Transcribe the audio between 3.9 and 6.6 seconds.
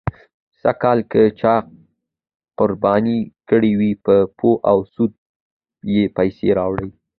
په پور او سود یې پیسې